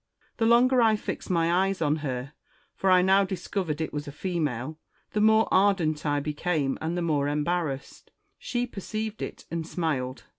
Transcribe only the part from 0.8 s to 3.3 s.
I fixed my eyes on her— for I now